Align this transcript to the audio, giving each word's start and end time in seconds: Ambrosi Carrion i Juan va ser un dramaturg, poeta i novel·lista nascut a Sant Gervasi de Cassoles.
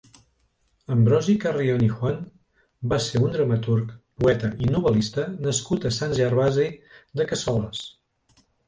Ambrosi 0.95 1.35
Carrion 1.43 1.83
i 1.87 1.89
Juan 1.99 2.17
va 2.95 2.99
ser 3.09 3.23
un 3.27 3.37
dramaturg, 3.37 3.95
poeta 4.25 4.53
i 4.69 4.73
novel·lista 4.73 5.31
nascut 5.47 5.87
a 5.93 5.97
Sant 6.03 6.21
Gervasi 6.23 6.71
de 7.21 7.33
Cassoles. 7.35 7.89